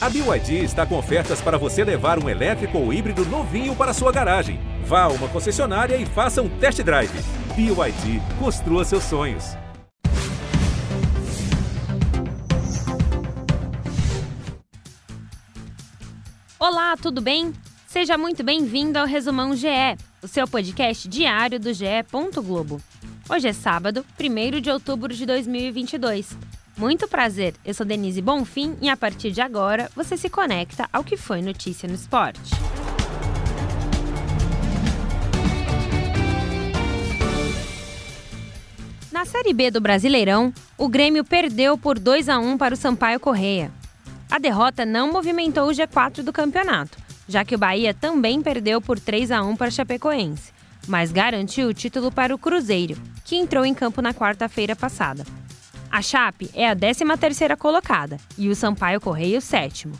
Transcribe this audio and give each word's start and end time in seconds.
A 0.00 0.08
BYD 0.08 0.62
está 0.62 0.86
com 0.86 0.96
ofertas 0.96 1.40
para 1.40 1.58
você 1.58 1.82
levar 1.82 2.22
um 2.22 2.28
elétrico 2.28 2.78
ou 2.78 2.92
híbrido 2.92 3.24
novinho 3.26 3.74
para 3.74 3.92
sua 3.92 4.12
garagem. 4.12 4.60
Vá 4.84 5.02
a 5.02 5.08
uma 5.08 5.26
concessionária 5.26 5.96
e 5.96 6.06
faça 6.06 6.40
um 6.40 6.48
test 6.48 6.80
drive. 6.84 7.10
BYD, 7.56 8.22
construa 8.38 8.84
seus 8.84 9.02
sonhos. 9.02 9.56
Olá, 16.60 16.96
tudo 16.96 17.20
bem? 17.20 17.52
Seja 17.88 18.16
muito 18.16 18.44
bem-vindo 18.44 19.00
ao 19.00 19.06
Resumão 19.06 19.56
GE, 19.56 19.98
o 20.22 20.28
seu 20.28 20.46
podcast 20.46 21.08
diário 21.08 21.58
do 21.58 21.74
GE. 21.74 21.86
Globo. 22.36 22.80
Hoje 23.28 23.48
é 23.48 23.52
sábado, 23.52 24.06
1 24.16 24.60
de 24.60 24.70
outubro 24.70 25.12
de 25.12 25.26
2022. 25.26 26.36
Muito 26.78 27.08
prazer, 27.08 27.54
eu 27.64 27.74
sou 27.74 27.84
Denise 27.84 28.22
Bonfim 28.22 28.76
e 28.80 28.88
a 28.88 28.96
partir 28.96 29.32
de 29.32 29.40
agora 29.40 29.90
você 29.96 30.16
se 30.16 30.30
conecta 30.30 30.88
ao 30.92 31.02
que 31.02 31.16
foi 31.16 31.42
notícia 31.42 31.88
no 31.88 31.94
esporte. 31.96 32.52
Na 39.10 39.24
Série 39.24 39.52
B 39.52 39.72
do 39.72 39.80
Brasileirão, 39.80 40.54
o 40.76 40.88
Grêmio 40.88 41.24
perdeu 41.24 41.76
por 41.76 41.98
2 41.98 42.28
a 42.28 42.38
1 42.38 42.56
para 42.56 42.74
o 42.74 42.76
Sampaio 42.76 43.18
Correia. 43.18 43.72
A 44.30 44.38
derrota 44.38 44.86
não 44.86 45.10
movimentou 45.10 45.68
o 45.68 45.72
G4 45.72 46.22
do 46.22 46.32
campeonato, 46.32 46.96
já 47.26 47.44
que 47.44 47.56
o 47.56 47.58
Bahia 47.58 47.92
também 47.92 48.40
perdeu 48.40 48.80
por 48.80 49.00
3 49.00 49.32
a 49.32 49.42
1 49.42 49.56
para 49.56 49.72
Chapecoense, 49.72 50.52
mas 50.86 51.10
garantiu 51.10 51.66
o 51.66 51.74
título 51.74 52.12
para 52.12 52.32
o 52.32 52.38
Cruzeiro, 52.38 52.96
que 53.24 53.34
entrou 53.34 53.66
em 53.66 53.74
campo 53.74 54.00
na 54.00 54.14
quarta-feira 54.14 54.76
passada. 54.76 55.24
A 55.90 56.02
Chape 56.02 56.50
é 56.54 56.68
a 56.68 56.76
13ª 56.76 57.56
colocada 57.56 58.18
e 58.36 58.48
o 58.48 58.54
Sampaio 58.54 59.00
Correia 59.00 59.38
o 59.38 59.42
sétimo. 59.42 59.98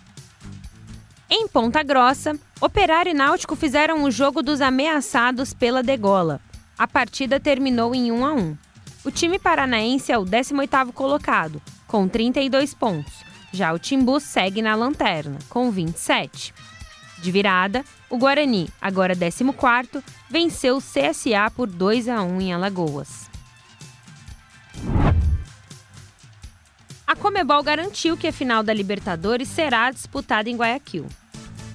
Em 1.30 1.48
Ponta 1.48 1.82
Grossa, 1.82 2.38
Operário 2.60 3.10
e 3.10 3.14
Náutico 3.14 3.54
fizeram 3.54 4.04
o 4.04 4.10
jogo 4.10 4.42
dos 4.42 4.60
ameaçados 4.60 5.54
pela 5.54 5.82
degola. 5.82 6.40
A 6.78 6.86
partida 6.86 7.40
terminou 7.40 7.94
em 7.94 8.12
1 8.12 8.24
a 8.24 8.32
1. 8.32 8.56
O 9.04 9.10
time 9.10 9.38
paranaense 9.38 10.12
é 10.12 10.18
o 10.18 10.24
18º 10.24 10.92
colocado, 10.92 11.62
com 11.86 12.08
32 12.08 12.74
pontos. 12.74 13.24
Já 13.52 13.72
o 13.72 13.78
Timbu 13.78 14.20
segue 14.20 14.60
na 14.60 14.74
lanterna, 14.74 15.38
com 15.48 15.70
27. 15.70 16.52
De 17.18 17.30
virada, 17.32 17.84
o 18.10 18.18
Guarani, 18.18 18.68
agora 18.80 19.14
14º, 19.14 20.02
venceu 20.28 20.76
o 20.76 20.82
CSA 20.82 21.50
por 21.54 21.66
2 21.66 22.08
a 22.08 22.22
1 22.22 22.40
em 22.40 22.52
Alagoas. 22.52 23.28
Comebol 27.20 27.62
garantiu 27.64 28.16
que 28.16 28.28
a 28.28 28.32
final 28.32 28.62
da 28.62 28.72
Libertadores 28.72 29.48
será 29.48 29.90
disputada 29.90 30.48
em 30.48 30.56
Guayaquil. 30.56 31.04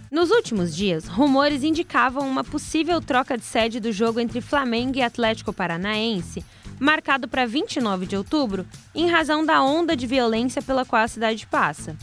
Nos 0.09 0.31
últimos 0.31 0.73
dias, 0.73 1.05
rumores 1.05 1.63
indicavam 1.63 2.27
uma 2.27 2.43
possível 2.43 3.01
troca 3.01 3.37
de 3.37 3.43
sede 3.43 3.79
do 3.79 3.91
jogo 3.91 4.19
entre 4.19 4.39
Flamengo 4.39 4.97
e 4.97 5.01
Atlético 5.01 5.51
Paranaense, 5.51 6.45
marcado 6.79 7.27
para 7.27 7.45
29 7.45 8.05
de 8.05 8.15
outubro, 8.15 8.65
em 8.95 9.09
razão 9.09 9.45
da 9.45 9.61
onda 9.61 9.97
de 9.97 10.07
violência 10.07 10.61
pela 10.61 10.85
qual 10.85 11.03
a 11.03 11.07
cidade 11.07 11.45
passa. 11.45 11.97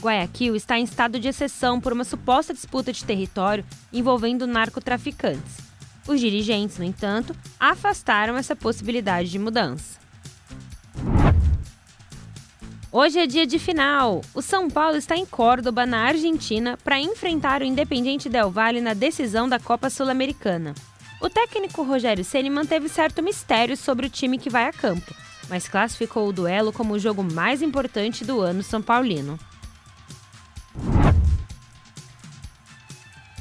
Guayaquil 0.00 0.54
está 0.54 0.78
em 0.78 0.84
estado 0.84 1.18
de 1.18 1.28
exceção 1.28 1.80
por 1.80 1.92
uma 1.92 2.04
suposta 2.04 2.54
disputa 2.54 2.92
de 2.92 3.04
território 3.04 3.64
envolvendo 3.92 4.46
narcotraficantes. 4.46 5.56
Os 6.06 6.20
dirigentes, 6.20 6.78
no 6.78 6.84
entanto, 6.84 7.34
afastaram 7.58 8.36
essa 8.36 8.54
possibilidade 8.54 9.30
de 9.30 9.38
mudança. 9.38 10.03
Hoje 12.96 13.18
é 13.18 13.26
dia 13.26 13.44
de 13.44 13.58
final. 13.58 14.20
O 14.32 14.40
São 14.40 14.70
Paulo 14.70 14.96
está 14.96 15.16
em 15.16 15.26
Córdoba, 15.26 15.84
na 15.84 16.02
Argentina, 16.02 16.76
para 16.76 17.00
enfrentar 17.00 17.60
o 17.60 17.64
Independiente 17.64 18.28
Del 18.28 18.52
Valle 18.52 18.80
na 18.80 18.94
decisão 18.94 19.48
da 19.48 19.58
Copa 19.58 19.90
Sul-Americana. 19.90 20.76
O 21.20 21.28
técnico 21.28 21.82
Rogério 21.82 22.24
Ceni 22.24 22.48
manteve 22.48 22.88
certo 22.88 23.20
mistério 23.20 23.76
sobre 23.76 24.06
o 24.06 24.08
time 24.08 24.38
que 24.38 24.48
vai 24.48 24.68
a 24.68 24.72
campo, 24.72 25.12
mas 25.48 25.66
classificou 25.66 26.28
o 26.28 26.32
duelo 26.32 26.72
como 26.72 26.94
o 26.94 26.98
jogo 27.00 27.24
mais 27.24 27.62
importante 27.62 28.24
do 28.24 28.40
ano 28.40 28.62
são 28.62 28.80
paulino. 28.80 29.40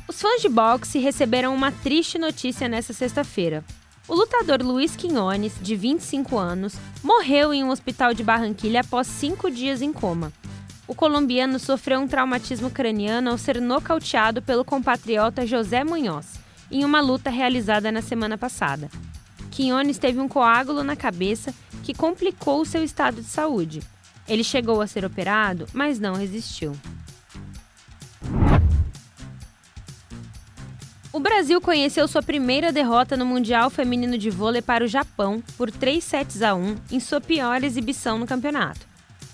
Os 0.07 0.19
fãs 0.19 0.41
de 0.41 0.49
boxe 0.49 0.97
receberam 0.97 1.53
uma 1.53 1.71
triste 1.71 2.17
notícia 2.17 2.67
nesta 2.67 2.91
sexta-feira. 2.91 3.63
O 4.05 4.15
lutador 4.15 4.61
Luiz 4.61 4.97
Quinones, 4.97 5.53
de 5.61 5.77
25 5.77 6.37
anos, 6.37 6.75
morreu 7.01 7.53
em 7.53 7.63
um 7.63 7.69
hospital 7.69 8.13
de 8.13 8.21
Barranquilha 8.21 8.81
após 8.81 9.07
cinco 9.07 9.49
dias 9.49 9.81
em 9.81 9.93
coma. 9.93 10.33
O 10.85 10.93
colombiano 10.93 11.57
sofreu 11.57 12.01
um 12.01 12.07
traumatismo 12.07 12.69
craniano 12.69 13.31
ao 13.31 13.37
ser 13.37 13.61
nocauteado 13.61 14.41
pelo 14.41 14.65
compatriota 14.65 15.47
José 15.47 15.85
Munhoz, 15.85 16.33
em 16.69 16.83
uma 16.83 16.99
luta 16.99 17.29
realizada 17.29 17.93
na 17.93 18.01
semana 18.01 18.37
passada. 18.37 18.89
Quinones 19.49 19.97
teve 19.97 20.19
um 20.19 20.27
coágulo 20.27 20.83
na 20.83 20.97
cabeça 20.97 21.53
que 21.81 21.93
complicou 21.93 22.65
seu 22.65 22.83
estado 22.83 23.21
de 23.21 23.27
saúde. 23.27 23.81
Ele 24.27 24.43
chegou 24.43 24.81
a 24.81 24.87
ser 24.87 25.05
operado, 25.05 25.65
mas 25.71 25.97
não 25.97 26.15
resistiu. 26.15 26.75
O 31.13 31.19
Brasil 31.19 31.61
conheceu 31.61 32.07
sua 32.07 32.23
primeira 32.23 32.71
derrota 32.71 33.15
no 33.15 33.23
Mundial 33.23 33.69
Feminino 33.69 34.17
de 34.17 34.31
Vôlei 34.31 34.63
para 34.63 34.83
o 34.83 34.87
Japão 34.87 35.43
por 35.55 35.69
3 35.69 36.03
sets 36.03 36.41
a 36.41 36.55
1 36.55 36.75
em 36.91 36.99
sua 36.99 37.21
pior 37.21 37.63
exibição 37.63 38.17
no 38.17 38.25
campeonato. 38.25 38.87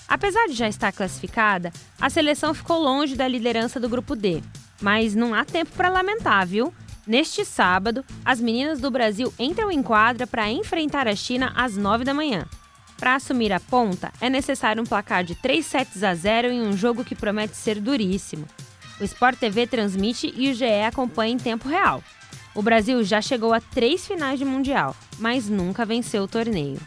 Apesar 0.06 0.47
de 0.47 0.56
já 0.56 0.67
estar 0.67 0.91
classificada, 0.91 1.72
a 1.97 2.09
seleção 2.09 2.53
ficou 2.53 2.84
longe 2.84 3.16
da 3.16 3.25
liderança 3.25 3.79
do 3.79 3.88
grupo 3.88 4.13
D. 4.13 4.44
Mas 4.81 5.16
não 5.16 5.34
há 5.34 5.45
tempo 5.45 5.72
para 5.72 5.88
lamentar, 5.88 6.45
viu? 6.45 6.73
Neste 7.07 7.45
sábado, 7.45 8.03
as 8.25 8.41
meninas 8.41 8.81
do 8.81 8.91
Brasil 8.91 9.34
entram 9.40 9.72
em 9.72 9.81
quadra 9.81 10.28
para 10.28 10.51
enfrentar 10.51 11.07
a 11.07 11.16
China 11.16 11.53
às 11.56 11.78
9 11.78 12.03
da 12.03 12.13
manhã. 12.13 12.46
Para 12.97 13.16
assumir 13.16 13.53
a 13.53 13.59
ponta, 13.61 14.11
é 14.19 14.29
necessário 14.29 14.81
um 14.81 14.85
placar 14.85 15.23
de 15.23 15.34
3 15.34 15.66
sets 15.66 16.03
a 16.03 16.13
0 16.13 16.50
em 16.50 16.61
um 16.61 16.75
jogo 16.75 17.06
que 17.06 17.16
promete 17.16 17.56
ser 17.56 17.79
duríssimo. 17.79 18.46
O 18.99 19.03
Sport 19.03 19.39
TV 19.39 19.65
transmite 19.65 20.33
e 20.35 20.51
o 20.51 20.53
GE 20.53 20.83
acompanha 20.85 21.33
em 21.33 21.37
tempo 21.37 21.69
real. 21.69 22.03
O 22.53 22.61
Brasil 22.61 23.03
já 23.03 23.21
chegou 23.21 23.53
a 23.53 23.61
três 23.61 24.05
finais 24.05 24.37
de 24.37 24.45
Mundial, 24.45 24.95
mas 25.17 25.47
nunca 25.47 25.85
venceu 25.85 26.23
o 26.23 26.27
torneio. 26.27 26.79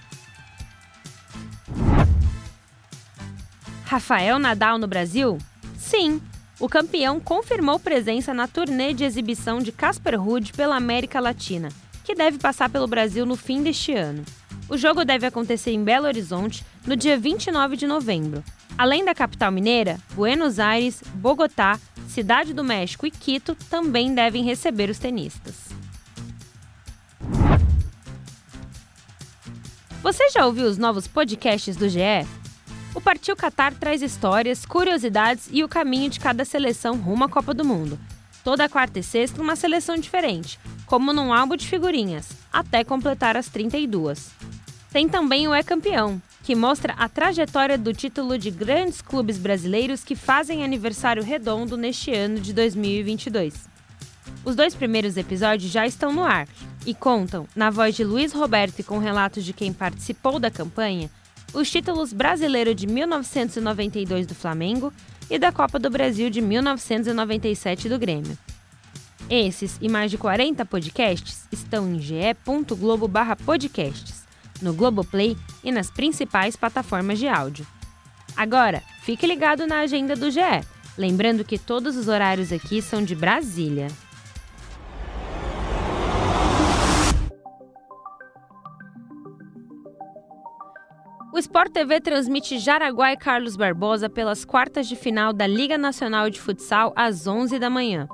Rafael 3.84 4.38
Nadal 4.38 4.78
no 4.78 4.86
Brasil? 4.86 5.38
Sim, 5.76 6.20
o 6.58 6.68
campeão 6.68 7.18
confirmou 7.18 7.78
presença 7.78 8.32
na 8.32 8.46
turnê 8.46 8.92
de 8.92 9.04
exibição 9.04 9.58
de 9.58 9.72
Casper 9.72 10.20
Ruud 10.20 10.52
pela 10.52 10.76
América 10.76 11.20
Latina, 11.20 11.68
que 12.04 12.14
deve 12.14 12.38
passar 12.38 12.68
pelo 12.68 12.86
Brasil 12.86 13.24
no 13.24 13.36
fim 13.36 13.62
deste 13.62 13.92
ano. 13.92 14.24
O 14.68 14.76
jogo 14.76 15.04
deve 15.04 15.26
acontecer 15.26 15.72
em 15.72 15.82
Belo 15.82 16.06
Horizonte 16.06 16.64
no 16.86 16.96
dia 16.96 17.18
29 17.18 17.76
de 17.76 17.86
novembro. 17.86 18.42
Além 18.78 19.04
da 19.04 19.14
capital 19.14 19.52
mineira, 19.52 19.98
Buenos 20.14 20.58
Aires, 20.58 21.02
Bogotá, 21.16 21.78
Cidade 22.12 22.52
do 22.52 22.62
México 22.62 23.06
e 23.06 23.10
Quito 23.10 23.54
também 23.70 24.14
devem 24.14 24.44
receber 24.44 24.90
os 24.90 24.98
tenistas. 24.98 25.70
Você 30.02 30.28
já 30.28 30.44
ouviu 30.44 30.66
os 30.66 30.76
novos 30.76 31.06
podcasts 31.06 31.74
do 31.74 31.88
GE? 31.88 32.28
O 32.94 33.00
Partiu 33.00 33.34
Qatar 33.34 33.72
traz 33.72 34.02
histórias, 34.02 34.66
curiosidades 34.66 35.48
e 35.50 35.64
o 35.64 35.68
caminho 35.68 36.10
de 36.10 36.20
cada 36.20 36.44
seleção 36.44 36.98
rumo 36.98 37.24
à 37.24 37.30
Copa 37.30 37.54
do 37.54 37.64
Mundo. 37.64 37.98
Toda 38.44 38.68
quarta 38.68 38.98
e 38.98 39.02
sexta, 39.02 39.40
uma 39.40 39.56
seleção 39.56 39.96
diferente, 39.96 40.60
como 40.84 41.14
num 41.14 41.32
álbum 41.32 41.56
de 41.56 41.66
figurinhas, 41.66 42.28
até 42.52 42.84
completar 42.84 43.38
as 43.38 43.48
32. 43.48 44.32
Tem 44.92 45.08
também 45.08 45.48
o 45.48 45.54
É 45.54 45.62
Campeão, 45.62 46.20
que 46.42 46.54
mostra 46.54 46.92
a 46.94 47.08
trajetória 47.08 47.78
do 47.78 47.92
título 47.92 48.36
de 48.36 48.50
grandes 48.50 49.00
clubes 49.00 49.38
brasileiros 49.38 50.02
que 50.02 50.16
fazem 50.16 50.64
aniversário 50.64 51.22
redondo 51.22 51.76
neste 51.76 52.12
ano 52.12 52.40
de 52.40 52.52
2022. 52.52 53.70
Os 54.44 54.56
dois 54.56 54.74
primeiros 54.74 55.16
episódios 55.16 55.70
já 55.70 55.86
estão 55.86 56.12
no 56.12 56.24
ar 56.24 56.48
e 56.84 56.92
contam, 56.92 57.46
na 57.54 57.70
voz 57.70 57.94
de 57.94 58.02
Luiz 58.02 58.32
Roberto 58.32 58.80
e 58.80 58.82
com 58.82 58.98
relatos 58.98 59.44
de 59.44 59.52
quem 59.52 59.72
participou 59.72 60.40
da 60.40 60.50
campanha, 60.50 61.08
os 61.54 61.70
títulos 61.70 62.12
Brasileiro 62.12 62.74
de 62.74 62.88
1992 62.88 64.26
do 64.26 64.34
Flamengo 64.34 64.92
e 65.30 65.38
da 65.38 65.52
Copa 65.52 65.78
do 65.78 65.90
Brasil 65.90 66.28
de 66.28 66.40
1997 66.40 67.88
do 67.88 67.96
Grêmio. 67.98 68.36
Esses 69.30 69.78
e 69.80 69.88
mais 69.88 70.10
de 70.10 70.18
40 70.18 70.66
podcasts 70.66 71.44
estão 71.52 71.88
em 71.88 72.00
ge.globo/podcasts 72.00 74.24
no 74.60 74.74
Globoplay 74.74 75.36
e 75.62 75.70
nas 75.70 75.90
principais 75.90 76.56
plataformas 76.56 77.18
de 77.18 77.28
áudio. 77.28 77.66
Agora, 78.36 78.82
fique 79.02 79.26
ligado 79.26 79.66
na 79.66 79.80
agenda 79.80 80.16
do 80.16 80.30
GE, 80.30 80.40
lembrando 80.96 81.44
que 81.44 81.58
todos 81.58 81.96
os 81.96 82.08
horários 82.08 82.52
aqui 82.52 82.80
são 82.80 83.02
de 83.02 83.14
Brasília. 83.14 83.88
O 91.32 91.38
Sport 91.38 91.72
TV 91.72 91.98
transmite 91.98 92.58
Jaraguá 92.58 93.12
e 93.12 93.16
Carlos 93.16 93.56
Barbosa 93.56 94.10
pelas 94.10 94.44
quartas 94.44 94.86
de 94.86 94.94
final 94.94 95.32
da 95.32 95.46
Liga 95.46 95.78
Nacional 95.78 96.28
de 96.28 96.38
Futsal 96.38 96.92
às 96.94 97.26
11 97.26 97.58
da 97.58 97.70
manhã. 97.70 98.06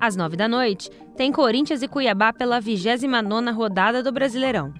Às 0.00 0.16
9 0.16 0.38
da 0.38 0.48
noite, 0.48 0.90
tem 1.14 1.30
Corinthians 1.30 1.82
e 1.82 1.86
Cuiabá 1.86 2.32
pela 2.32 2.60
29ª 2.62 3.54
rodada 3.54 4.02
do 4.02 4.10
Brasileirão. 4.10 4.72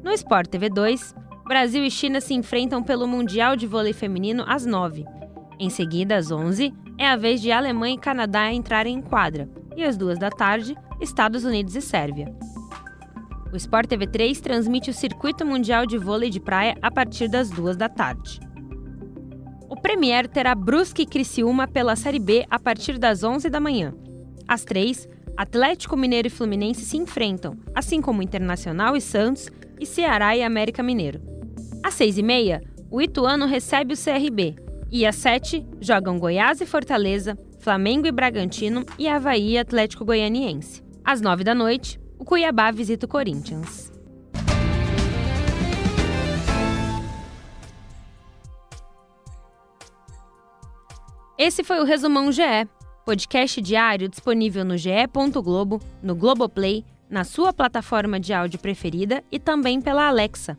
No 0.00 0.12
Sport 0.12 0.48
TV 0.48 0.70
2, 0.70 1.12
Brasil 1.48 1.82
e 1.82 1.90
China 1.90 2.20
se 2.20 2.34
enfrentam 2.34 2.82
pelo 2.82 3.08
Mundial 3.08 3.56
de 3.56 3.66
Vôlei 3.66 3.94
Feminino 3.94 4.44
às 4.46 4.66
9. 4.66 5.06
Em 5.58 5.70
seguida, 5.70 6.14
às 6.14 6.30
11, 6.30 6.74
é 6.98 7.08
a 7.08 7.16
vez 7.16 7.40
de 7.40 7.50
Alemanha 7.50 7.94
e 7.94 7.98
Canadá 7.98 8.52
entrarem 8.52 8.98
em 8.98 9.00
quadra. 9.00 9.48
E 9.74 9.82
às 9.82 9.96
2 9.96 10.18
da 10.18 10.28
tarde, 10.28 10.76
Estados 11.00 11.44
Unidos 11.44 11.74
e 11.74 11.80
Sérvia. 11.80 12.30
O 13.50 13.56
Sport 13.56 13.88
TV 13.88 14.06
3 14.06 14.38
transmite 14.42 14.90
o 14.90 14.92
Circuito 14.92 15.46
Mundial 15.46 15.86
de 15.86 15.96
Vôlei 15.96 16.28
de 16.28 16.38
Praia 16.38 16.76
a 16.82 16.90
partir 16.90 17.28
das 17.28 17.48
2 17.48 17.78
da 17.78 17.88
tarde. 17.88 18.40
O 19.70 19.74
Premier 19.80 20.28
terá 20.28 20.54
Brusque 20.54 21.04
e 21.04 21.06
Criciúma 21.06 21.66
pela 21.66 21.96
Série 21.96 22.18
B 22.18 22.44
a 22.50 22.58
partir 22.58 22.98
das 22.98 23.24
11 23.24 23.48
da 23.48 23.58
manhã. 23.58 23.94
Às 24.46 24.66
3, 24.66 25.08
Atlético 25.34 25.96
Mineiro 25.96 26.28
e 26.28 26.30
Fluminense 26.30 26.82
se 26.82 26.98
enfrentam, 26.98 27.56
assim 27.74 28.02
como 28.02 28.22
Internacional 28.22 28.94
e 28.94 29.00
Santos 29.00 29.48
e 29.80 29.86
Ceará 29.86 30.36
e 30.36 30.42
América 30.42 30.82
Mineiro. 30.82 31.37
Às 31.82 31.94
6 31.94 32.18
e 32.18 32.22
meia, 32.22 32.62
o 32.90 33.00
Ituano 33.00 33.46
recebe 33.46 33.94
o 33.94 33.96
CRB. 33.96 34.56
E 34.90 35.06
às 35.06 35.16
7, 35.16 35.64
jogam 35.80 36.18
Goiás 36.18 36.60
e 36.60 36.66
Fortaleza, 36.66 37.38
Flamengo 37.60 38.06
e 38.06 38.12
Bragantino 38.12 38.84
e 38.98 39.06
Havaí 39.06 39.52
e 39.52 39.58
Atlético 39.58 40.04
Goianiense. 40.04 40.82
Às 41.04 41.20
9 41.20 41.44
da 41.44 41.54
noite, 41.54 42.00
o 42.18 42.24
Cuiabá 42.24 42.70
visita 42.70 43.06
o 43.06 43.08
Corinthians. 43.08 43.92
Esse 51.38 51.62
foi 51.62 51.78
o 51.78 51.84
Resumão 51.84 52.32
GE, 52.32 52.68
podcast 53.04 53.62
diário 53.62 54.08
disponível 54.08 54.64
no 54.64 54.76
ge.globo, 54.76 55.80
no 56.02 56.16
Globoplay, 56.16 56.84
na 57.08 57.24
sua 57.24 57.52
plataforma 57.52 58.18
de 58.18 58.32
áudio 58.32 58.58
preferida 58.58 59.22
e 59.30 59.38
também 59.38 59.80
pela 59.80 60.08
Alexa. 60.08 60.58